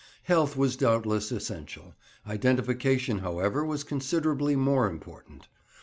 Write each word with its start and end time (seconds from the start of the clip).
Health 0.23 0.57
was 0.57 0.75
doubtless 0.77 1.31
essential; 1.31 1.93
identification, 2.25 3.19
however, 3.19 3.63
was 3.63 3.83
considerably 3.83 4.55
more 4.55 4.89
important. 4.89 5.47